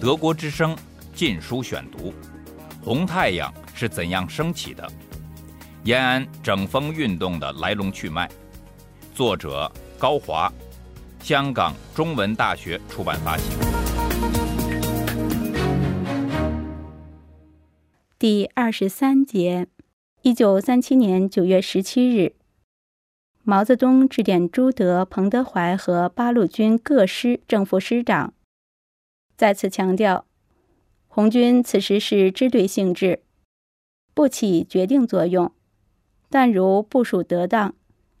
[0.00, 0.74] 德国之声
[1.14, 2.10] 《禁书选读》：
[2.84, 4.86] 红太阳是怎样升起的？
[5.84, 8.28] 延安整风运动的来龙去脉。
[9.14, 10.52] 作者高华，
[11.20, 13.44] 香港中文大学出版发行。
[18.18, 19.66] 第二十三节，
[20.22, 22.34] 一九三七年九月十七日，
[23.42, 28.34] 毛泽东致电朱德、彭德怀和八路军各师正副师长。
[29.42, 30.24] 再次强调，
[31.08, 33.24] 红军此时是支队性质，
[34.14, 35.50] 不起决定作用，
[36.30, 37.74] 但如部署得当，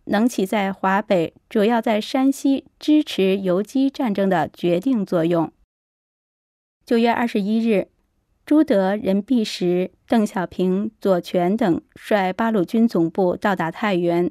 [0.06, 5.52] 能起在华北，主要在山西支持游击战争的决定作用。
[6.84, 7.86] 九月二十一日，
[8.44, 14.28] 朱德、任弼时、邓小平、左权等率八路军总部到达太原。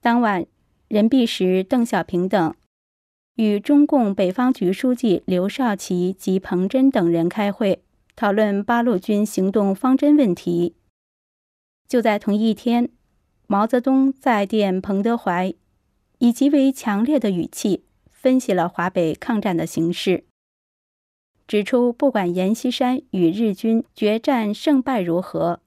[0.00, 0.44] 当晚，
[0.88, 2.52] 任弼时、邓小平等。
[3.38, 7.84] 与中共北方局书记刘少奇及彭真等人开会，
[8.16, 10.74] 讨论八路军行动方针问题。
[11.86, 12.88] 就在同一天，
[13.46, 15.54] 毛泽东在电彭德怀，
[16.18, 20.24] 以极为强烈的语气分析了华北抗战的形势，
[21.46, 25.60] 指出不管阎锡山与日军决战胜败如何，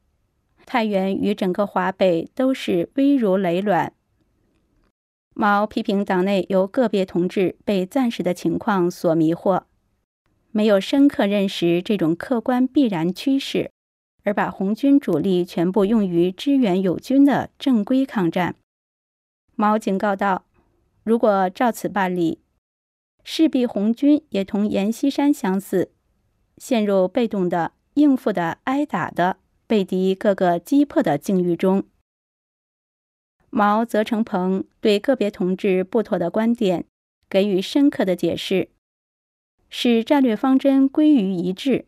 [0.65, 3.93] 太原与整个华北都是危如累卵。
[5.33, 9.63] 毛批评党内有个别同志被暂时的情况所迷惑，
[10.51, 13.71] 没有深刻认识这种客观必然趋势，
[14.23, 18.55] 而把红军主力全部用于支援友军的正规抗战。
[19.55, 20.45] 毛警告道
[21.03, 22.39] ：“如果照此办理，
[23.23, 25.91] 势必红军也同阎锡山相似，
[26.57, 31.83] 陷入被动的、应付的、挨打的、被敌各个击破的境遇中。”
[33.53, 36.85] 毛泽成鹏对个别同志不妥的观点
[37.29, 38.69] 给予深刻的解释，
[39.69, 41.85] 使战略方针归于一致，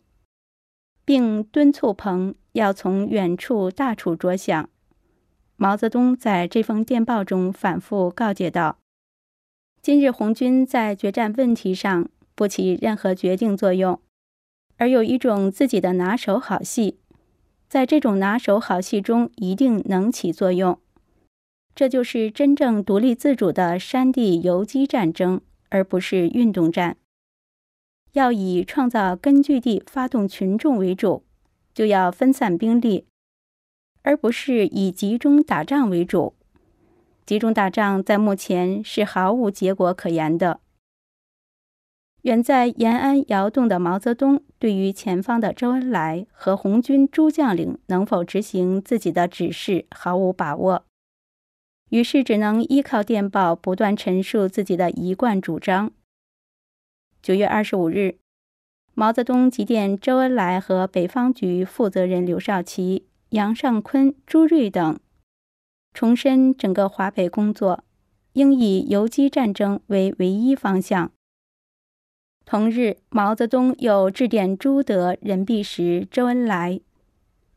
[1.06, 4.70] 并敦促鹏要从远处大处着想。
[5.56, 8.80] 毛泽东在这封电报中反复告诫道
[9.82, 14.02] ：“今日红军在决战问题上不起任何决定作用，
[14.76, 17.00] 而有一种自己的拿手好戏，
[17.70, 20.78] 在这种拿手好戏中一定能起作用。”
[21.76, 26.98] 这就是真正独立自主的山地游击战争，而不是运动战。
[28.12, 31.24] 要以创造根据地、发动群众为主，
[31.74, 33.08] 就要分散兵力，
[34.04, 36.36] 而不是以集中打仗为主。
[37.26, 40.60] 集中打仗在目前是毫无结果可言的。
[42.22, 50.86] 远在延安窑洞的毛泽东，对于前方的周恩来和红军诸将领能否执行自己的指示毫无把握。
[51.94, 55.92] 于是只能依靠电报不断陈述自己的一贯主张。
[57.22, 58.16] 九月二十五日，
[58.96, 65.00] 毛泽东急电周恩来和北方局负责人刘少奇、杨尚昆、朱瑞等，
[65.94, 67.84] 重申整个华北工作
[68.32, 71.12] 应以游击战争为唯一方向。
[72.44, 76.82] 同日，毛泽东又致电朱德、任弼时、周恩来，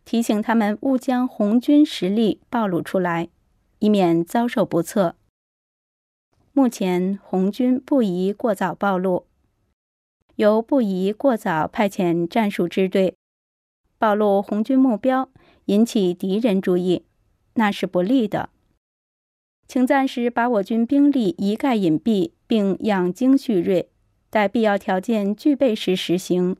[0.04, 3.30] 提醒他们勿将红军实力暴露出来。
[3.86, 5.14] 以免遭受不测。
[6.52, 9.26] 目前红军不宜过早暴露，
[10.34, 13.14] 由不宜过早派遣战术支队，
[13.96, 15.28] 暴露红军目标，
[15.66, 17.04] 引起敌人注意，
[17.54, 18.48] 那是不利的。
[19.68, 23.88] 请暂时把我军兵力一概隐蔽，并养精蓄锐，
[24.30, 26.56] 待必要条件具备时实行。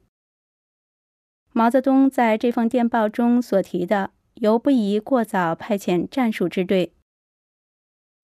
[1.53, 6.93] 毛泽东在这封电报中所提的，由不宜过早派遣战术支队。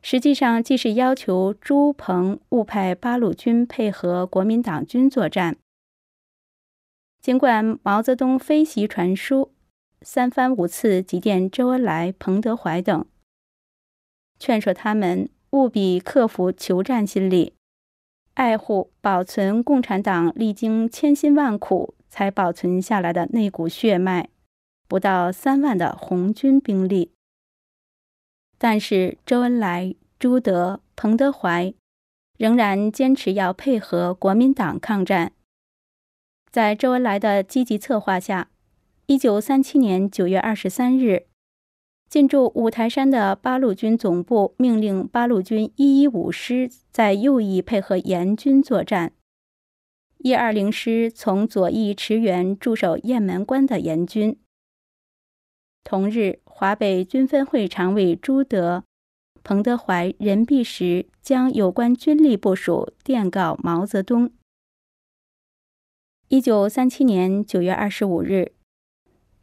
[0.02, 5.56] 实际上，既是要求朱鹏误派八路军配合国民党军作战。
[7.20, 9.52] 尽管毛泽东飞檄传书，
[10.00, 13.06] 三番五次急电周恩来、彭德怀等，
[14.40, 17.54] 劝说他们务必克服求战心理，
[18.34, 24.28] 爱护保存共产党历经千辛万苦才保存下来的那股血脉，
[24.88, 27.12] 不到三万的红军兵力。
[28.62, 31.75] 但是，周恩来、朱德、彭德怀
[32.38, 35.32] 仍然坚持要配合国民党抗战。
[36.49, 38.50] 在周恩来的积极策划下，
[39.06, 41.26] 一九三七年九月二十三日，
[42.09, 49.12] 进驻五台山的八路军总部命令八路军一一五师在右翼配合阎军作战，
[50.19, 54.38] 一二零师从左翼驰援驻守雁门关的阎军。
[55.82, 58.85] 同日，华北军分会常委朱德、
[59.43, 64.31] 彭德怀、任弼时将有关军力部署电告毛泽东，
[66.29, 68.53] 一九三七年九月二十五日，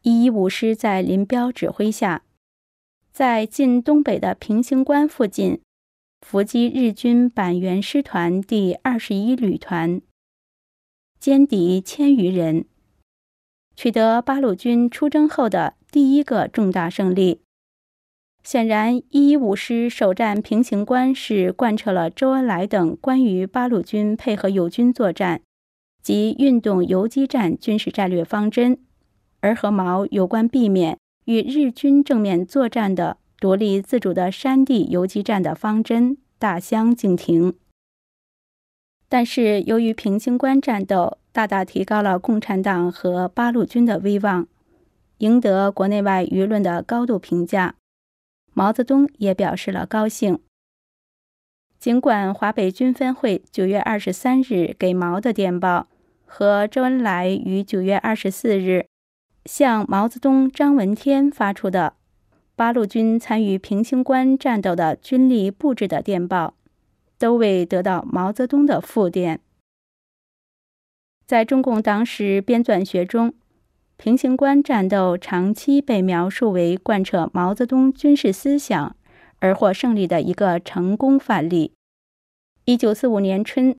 [0.02, 2.24] 一一五师在林彪指挥下，
[3.12, 5.60] 在晋东北的平型关附近
[6.26, 10.02] 伏击日军板垣师团第二十一旅团，
[11.22, 12.64] 歼敌千余人，
[13.76, 17.42] 取得八路军出征后的第一个重大胜利。
[18.44, 25.42] 显然，一一五师首战平型关是贯彻了周恩来等关于八路军配合友军作战。
[26.02, 28.80] 及运动游击战军事战略方针，
[29.42, 37.54] 而和毛有关避免与日军正面作战的独立自主的山地游击战的方针大相径庭。
[39.10, 44.48] 但是，由于平型关战斗大大提高了共产党和八路军的威望，
[45.20, 47.76] 赢得国内外舆论的高度评价，
[48.54, 50.40] 毛泽东也表示了高兴。
[51.78, 55.88] 尽管华北军分会九月二十三日给毛的电报
[56.26, 58.88] 和周恩来于九月二十四日
[59.46, 61.94] 向毛泽东、张闻天发出的
[62.56, 66.54] 八路军参与平型关战斗的军力布置的电报，
[67.18, 69.40] 都未得到毛泽东的复电。
[71.26, 73.34] 在中共党史编纂学中，
[74.02, 78.96] 平型关战斗长期被描述为贯彻毛泽东军事思想。
[79.42, 81.72] 而获胜利的一个成功范例。
[82.66, 83.74] 一九四五年春，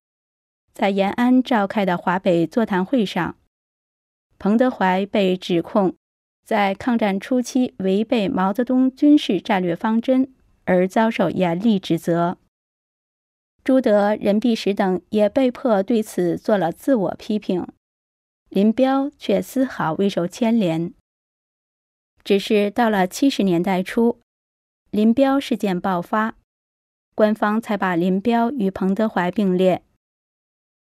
[0.73, 3.37] 在延安召开的华北座谈会上，
[4.39, 5.95] 彭德怀被指控
[6.47, 10.33] 在抗战初期违背毛泽东军事战略方针，
[10.65, 12.39] 而遭受严厉指责。
[13.63, 17.67] 朱德、任弼时等也被迫对此做了自我批评。
[18.51, 20.93] 林彪却丝毫未受牵连。
[22.23, 24.21] 只是到了七十年代初。
[24.91, 26.35] 林彪事件爆发，
[27.15, 29.85] 官方才把林彪与彭德怀并列，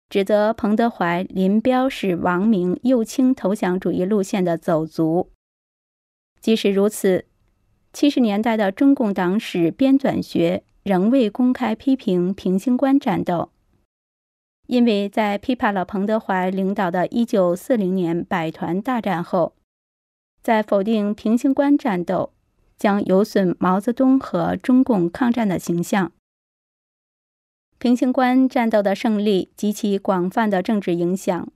[0.08, 5.32] 指责彭德怀、林彪是王明右倾投降主义路线的走卒。
[6.40, 7.26] 即使如此，
[7.92, 13.50] 七十年代的中共党史编纂学仍未公开批评平型关战斗，
[14.68, 19.54] 因为在批判了彭德怀领导的1940年百团大战后，
[20.42, 22.32] 在否定平型关战斗。
[22.78, 26.12] 将有损毛泽东和中共抗战的形象。
[27.76, 31.48] 平型关战斗的胜利及其广泛的政治影响，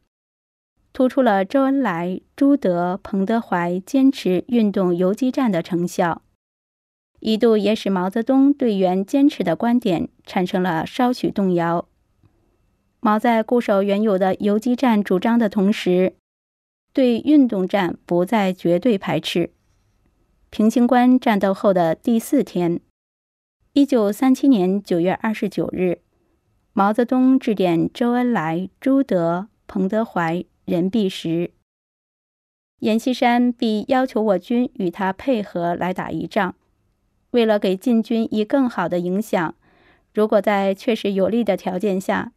[0.92, 6.22] 突出了周恩来、朱德、彭德怀坚持运动游击战的成效，
[7.20, 11.86] 一度也使毛泽东对原坚持的观点产生了稍许动摇。
[13.04, 16.14] 毛在固守原有的游击战主张的同时，
[16.92, 19.50] 对运动战不再绝对排斥。
[20.50, 22.80] 平型关战斗后的第四天，
[23.72, 25.98] 一九三七年九月二十九日，
[26.72, 31.50] 毛泽东致电周恩来、朱德、彭德怀、任弼时，
[32.78, 36.54] 阎锡山必要求我军与他配合来打一仗。
[37.32, 39.56] 为了给晋军以更好的影响，
[40.14, 42.30] 如果在确实有利的条件下，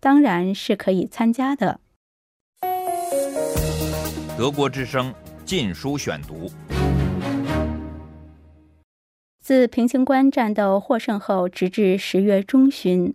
[0.00, 1.80] 当然是可以参加的。
[4.36, 5.12] 德国之声
[5.44, 6.46] 《禁书选读》。
[9.40, 13.14] 自平型关战斗获胜后，直至十月中旬，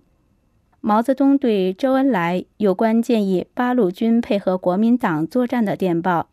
[0.81, 6.29] 毛泽东对周恩来有关建议八路军配合国民党作战的电报，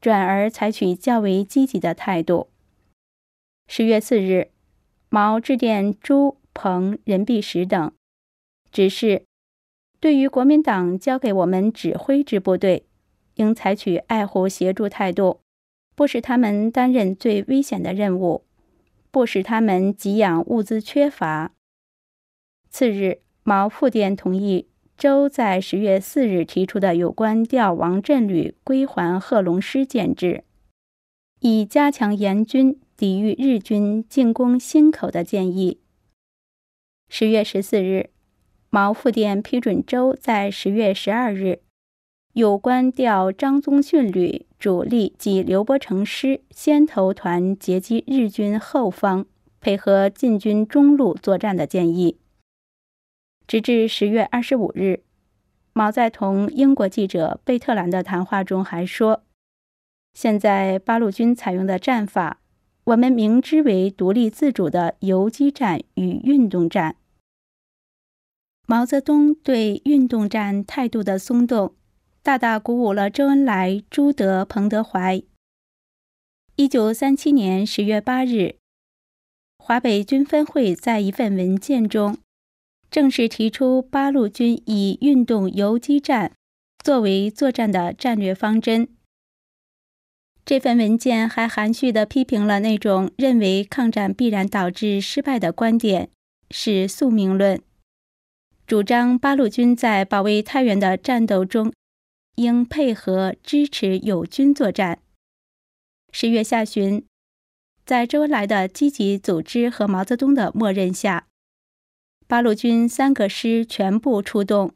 [0.00, 2.48] 转而采取较为积极的态度。
[3.66, 4.50] 十月四日，
[5.08, 7.90] 毛致电朱、彭、任弼时等，
[8.70, 9.24] 指示
[10.00, 12.86] 对于国民党交给我们指挥之部队，
[13.34, 15.40] 应采取爱护协助态度，
[15.94, 18.44] 不使他们担任最危险的任务。
[19.12, 21.52] 不使他们给养物资缺乏。
[22.70, 30.44] 次日，毛复电同意周在十月四日提出的有关调王振旅归还贺龙师建制，
[31.40, 35.80] 以加强严军抵御日军进攻新口的建议。
[37.08, 38.10] 十月十四日，
[38.70, 41.60] 毛复电批准周在十月十二日
[42.32, 44.46] 有关调张宗逊旅。
[44.60, 49.24] 主力及刘伯承师先头团截击日军后方，
[49.58, 52.18] 配合晋军中路作战的建议。
[53.46, 55.00] 直至十月二十五日，
[55.72, 59.22] 毛在同英国记者贝特兰的谈话中还说
[60.12, 62.42] ：“现在八路军采用的战法，
[62.84, 66.96] 我们明知为独立自主的游击战与运动战。”
[68.70, 71.74] 毛泽东对运动战态度的松动。
[72.22, 75.20] 大大鼓舞了周恩来、朱德、彭德怀。
[76.54, 78.58] 一九三七年十月八日，
[79.58, 82.18] 华北军分会在一份文件中
[82.88, 86.30] 正式提出八路军以运动游击战
[86.84, 88.86] 作为作战的战略方针。
[90.44, 96.08] 这份文件还含蓄地批评了那种认为抗战必然导致失败的观点，
[96.52, 97.60] 是宿命论，
[98.70, 101.72] 主张八路军在保卫太原的战斗中
[102.36, 105.00] 应配合支持友军作战。
[106.12, 107.04] 十月下旬，
[107.84, 111.26] 在周恩来的积极组织和毛泽东的默认下，
[112.28, 114.72] 八路军三个师全部出动，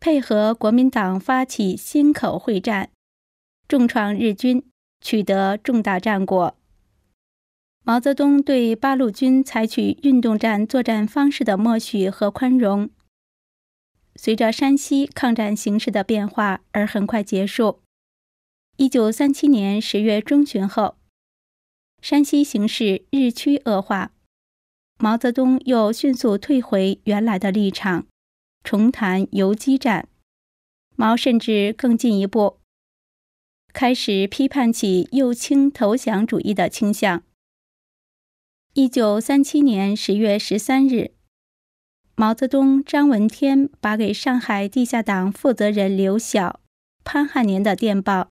[0.00, 2.90] 配合国民党发起忻口会战，
[3.68, 4.64] 重创日军。
[5.00, 6.56] 取得重大战果。
[7.84, 12.90] 毛泽东对八路军采取运动战作战方式的默许和宽容，
[14.24, 17.80] 随着山西抗战形势的变化而很快结束。
[18.76, 20.96] 一九三七年十月中旬后，
[22.00, 24.12] 山西形势日趋恶化，
[25.00, 28.06] 毛泽东又迅速退回原来的立场，
[28.62, 30.08] 重谈游击战。
[30.94, 32.60] 毛甚至更进一步。
[33.72, 37.24] 开始批判起右倾投降主义的倾向。
[38.74, 41.10] 一九三七年十月十三日，
[42.22, 46.60] 毛泽东、张闻天把给上海地下党负责人刘晓、
[47.02, 48.28] 潘汉年的电报，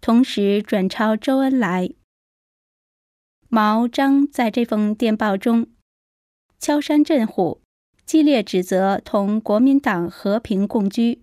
[0.00, 1.90] 同时转抄周恩来。
[3.50, 5.66] 毛、张在这封电报中
[6.58, 7.60] 敲山震虎，
[8.06, 11.20] 激烈指责同国民党和平共居，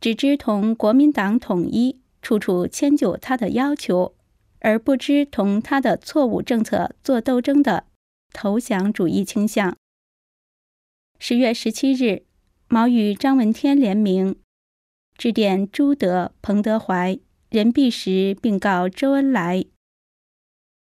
[0.00, 2.00] 只知同国民党统一。
[2.22, 4.14] 处处迁就他的要求，
[4.60, 7.86] 而不知同他的错误政策做斗争的
[8.32, 9.76] 投降主义倾向。
[11.20, 12.22] 十月十七日，
[12.68, 14.36] 毛与张闻天联名
[15.16, 17.18] 致电朱德、彭德怀、
[17.50, 19.64] 任弼时，并告周恩来：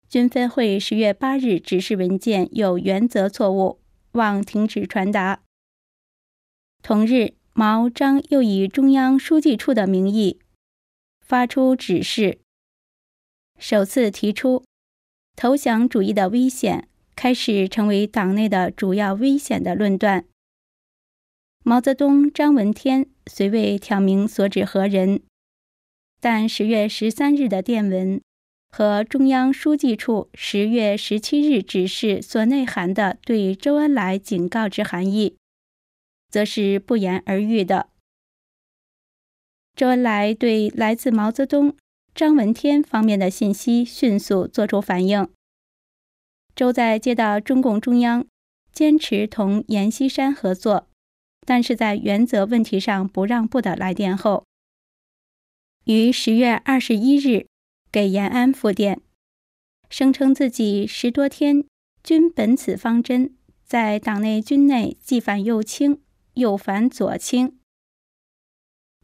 [0.08, 3.80] 军分会十月八日指示文件有原则错误，
[4.12, 5.42] 望停止传达。
[6.84, 10.40] 同日，毛、张又以中央书记处的名义。
[11.20, 12.40] 发出指示，
[13.58, 14.64] 首次提出
[15.36, 20.24] 投降主义的危险，开始成为党内的主要危险的论断。
[21.64, 25.22] 毛泽东、张闻天虽未挑明所指何人，
[26.22, 28.22] 但十月十三日的电文
[28.70, 35.36] 和中央书记处十月十七日指示所内涵的对周恩来警告之含义，
[36.30, 37.90] 则是不言而喻的。
[39.76, 41.76] 周恩来对来自毛泽东、
[42.14, 45.28] 张闻天方面的信息迅速作出反应。
[46.58, 48.26] 周在接到中共中央
[48.74, 50.88] 坚持同阎锡山合作，
[51.46, 54.44] 但是在原则问题上不让步的来电后，
[55.86, 57.46] 于十月二十一日
[57.92, 59.00] 给延安复电，
[59.88, 61.64] 声称自己十多天
[62.04, 66.02] 均本此方针，在党内军内既反右倾，
[66.34, 67.60] 又反左倾。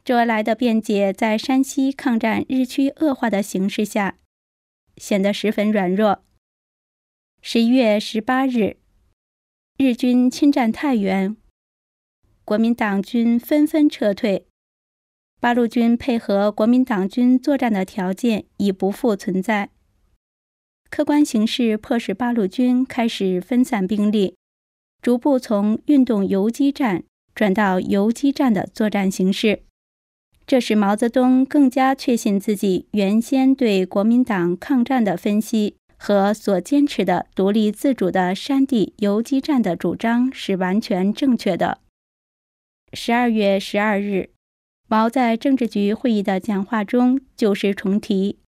[0.04, 4.18] 周恩来的辩解，在山西抗战日趋恶化的形势下，
[4.96, 6.24] 显得十分软弱。
[7.46, 8.78] 十一月十八日，
[9.76, 11.36] 日军侵占太原，
[12.42, 14.46] 国民党军纷纷撤退，
[15.42, 19.68] 八路军配合国民党军作战的条件已不复存在。
[20.88, 24.36] 客观形势迫使八路军开始分散兵力，
[25.02, 29.64] 逐步从运动游击战转到游击战的作战形式。
[30.46, 41.78] 这使毛泽东更加确信自己原先对国民党抗战的分析和所坚持的独立自主的山地游击战的主张是完全正确的。
[42.92, 44.28] 十二月十二日，
[44.86, 48.38] 毛在政治局会议的讲话中旧事重提，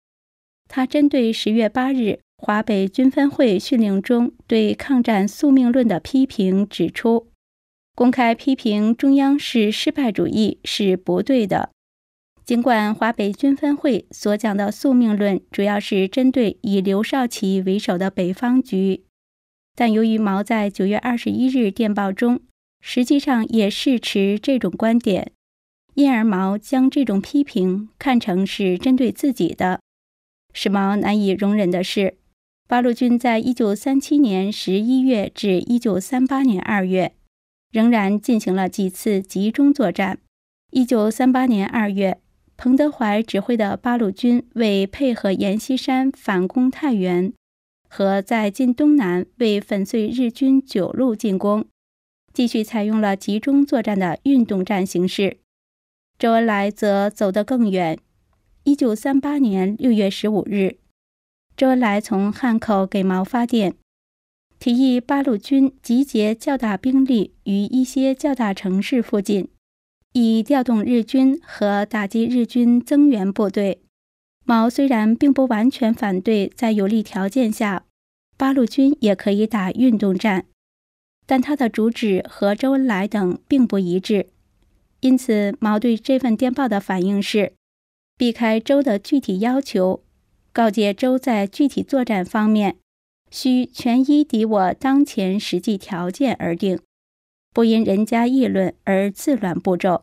[0.68, 7.28] 他针对十月八日华北军分会训令中对抗战宿命论的批评指出，
[7.94, 11.70] 公开批评中央是失败主义是不对的。
[12.46, 19.02] 尽管华北军分会所讲的宿命论主要是针对以刘少奇为首的北方局，
[19.74, 22.40] 但由于毛在九月二十一日电报中
[22.80, 25.32] 实际上也是持这种观点，
[25.94, 29.80] 因而毛将这种批评看成是针对自己的。
[30.54, 32.16] 使毛难以容忍的是，
[32.68, 37.12] 八路军在一九三七年十一月至一九三八年二月
[37.72, 40.20] 仍然进行了几次集中作战。
[40.70, 42.20] 一九三八年二月。
[42.56, 47.32] 彭德怀指挥的八路军为配合阎锡山反攻太原，
[47.88, 51.66] 和在晋东南为粉碎日军九路进攻，
[52.32, 55.36] 继续采用了集中作战的运动战形式。
[56.18, 57.98] 周恩来则走得更远。
[58.64, 60.78] 一九三八年六月十五日，
[61.56, 63.74] 周恩来从汉口给毛发电，
[64.58, 69.48] 提议八路军集结较大兵力于一些较大城市附近。
[70.18, 73.82] 以调动日军和打击日军增援部队。
[74.46, 77.84] 毛虽然并不完全反对在有利条件下，
[78.38, 80.46] 八路军也可以打运动战，
[81.26, 84.28] 但他的主旨和周恩来等并不一致。
[85.00, 87.52] 因此，毛对这份电报的反应是
[88.16, 90.02] 避开周的具体要求，
[90.50, 92.76] 告诫周在具体作战方面
[93.30, 96.80] 需全依敌我当前实际条件而定。
[97.56, 100.02] 不因人家议论而自乱步骤。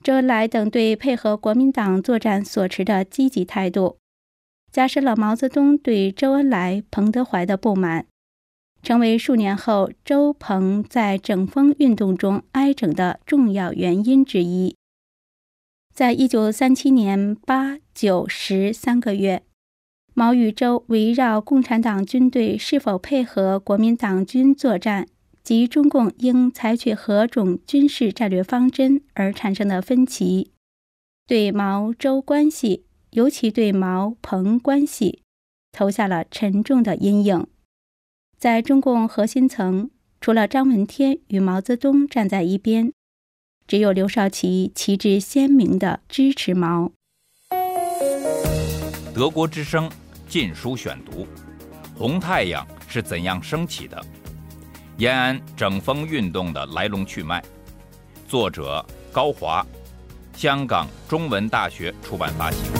[0.00, 3.96] 周恩来等对配合国民党作战所持的积极态度，
[4.70, 8.06] 加深了毛泽东对周恩来、彭德怀的不满，
[8.80, 14.76] 成为数年后周彭在整风运动中挨整的重要原因之一。
[15.92, 19.42] 在一九三七年八九十三个月，
[20.14, 25.08] 毛与周围绕共产党军队是否配合国民党军作战。
[25.48, 30.52] 及中共应采取何种军事战略方针而产生的分歧，
[31.26, 35.22] 对毛周关系，尤其对毛彭关系，
[35.72, 37.46] 投下了沉重的阴影。
[38.36, 39.88] 在中共核心层，
[40.20, 42.92] 除了张闻天与毛泽东站在一边，
[43.66, 46.92] 只有刘少奇旗帜鲜明地支持毛。
[49.14, 49.88] 德国之声
[50.28, 51.22] 《禁书选读》：
[51.96, 53.98] 红太阳是怎样升起的？
[54.98, 57.40] 延安整风运动的来龙去脉，
[58.26, 59.64] 作者高华，
[60.34, 62.77] 香港中文大学出版发行。